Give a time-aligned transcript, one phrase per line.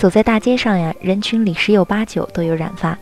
[0.00, 2.96] 走在大街上呀，人群里十有八九都有染发，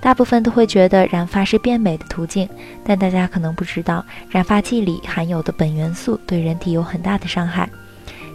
[0.00, 2.48] 大部分都会觉得染发是变美的途径，
[2.82, 7.70] 但大家可能不知道，染发剂里含有的苯元素对人体有很大的伤害。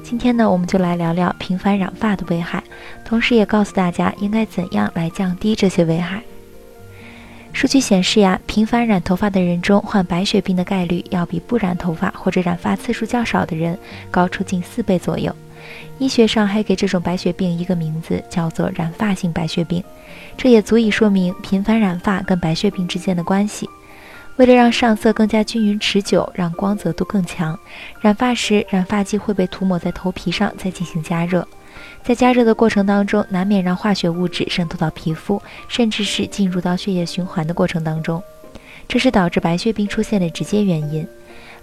[0.02, 2.64] 今天呢，我们就来聊聊频繁染发的危害，
[3.04, 6.22] 同时也告诉大家应该怎样来降低这些危害。
[7.52, 13.78] 数据显示呀，频繁染头发的人中患白血病的概率要比不染头发或者染发次数较少的人
[14.10, 15.36] 高出近四倍左右。
[15.98, 19.84] 医学上还给这种白血病一个名字，叫做染发性白血病。
[20.38, 23.70] 这也足以说明频繁染发跟白血病之间的关系。
[24.38, 27.58] 为了让上色更加均匀持久，让光泽度更强，
[28.02, 31.48] 染发时染发剂会被涂抹在头皮上，再进行加热。
[32.04, 38.22] 在加热的过程当中，难免让化学物质渗透到皮肤，甚至是进入到血液循环的过程当中，
[38.90, 41.08] 这是导致白血病出现的直接原因。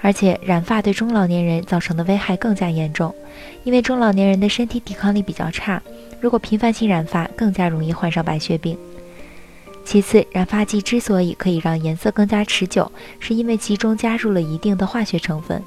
[0.02, 3.14] 而且染发对中老年人造成的危害更加严重，
[3.62, 5.80] 因为中老年人的身体抵抗力比较差，
[6.20, 8.76] 如果频繁性染发，更加容易患上白血病。
[9.84, 15.62] 其次，染发剂之所以可以让颜色更加持久，是因为其中加入了一定的化学成分，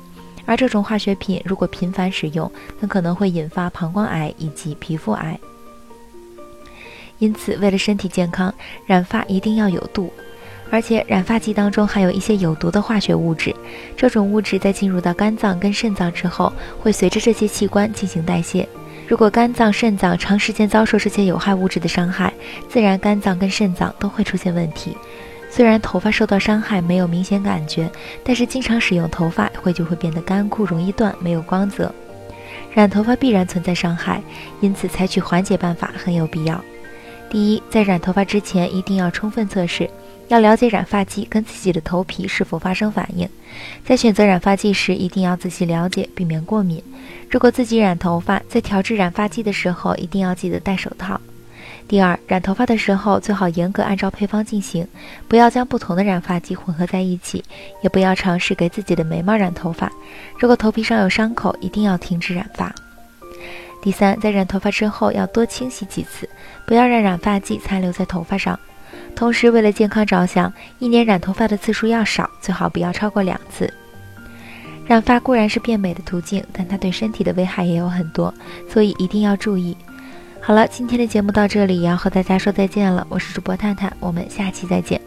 [0.45, 5.39] 而这种化学品如果频繁使用，很可能会引发膀胱癌以及皮肤癌。
[7.19, 8.53] 因此，为了身体健康，
[8.85, 10.11] 染发一定要有度。
[10.75, 13.55] 而且染发剂当中含有一些有毒的化学物质，
[13.95, 18.67] 这种物质在进入到肝脏跟肾脏之后，会随着这些器官进行代谢。
[19.07, 22.33] 如果肝脏、肾脏长时间遭受这些有害物质的伤害，
[22.67, 24.97] 自然肝脏跟肾脏都会出现问题。
[25.49, 27.89] 虽然头发受到伤害没有明显感觉，
[28.21, 31.89] 但是经常使用头发会就会变得干枯、容易断、没有光泽。
[32.73, 34.21] 染头发必然存在伤害，
[34.59, 36.61] 因此采取缓解办法很有必要。
[37.29, 39.89] 第一，在染头发之前一定要充分测试。
[40.27, 43.29] 要了解染发剂跟自己的头皮是否发生反应，
[43.85, 46.83] 在选择染发剂时一定要仔细了解，避免过敏。
[47.29, 51.19] 如果自己染头发，在调制染发剂的时候一定要记得戴手套。
[51.87, 54.87] 第二，染头发的时候最好严格按照配方进行，
[55.27, 57.43] 不要将不同的染发剂混合在一起，
[57.83, 59.91] 也不要尝试给自己的眉毛染头发。
[60.39, 62.73] 如果头皮上有伤口，一定要停止染发。
[63.83, 66.27] 第三，在染头发之后要多清洗几次，
[66.65, 68.59] 不要让染发剂残留在头发上。
[69.15, 73.71] 同时，为了健康着想，一年染头发的次数要少，最好不要超过两次。
[74.85, 78.31] 染发固然是变美的途径，但它对身体的危害也有很多，
[78.69, 79.75] 所以一定要注意。
[80.41, 83.07] 好了，今天的节目到这里，也要和大家说再见了。
[83.09, 85.01] 我是主播探探，我们下期再见。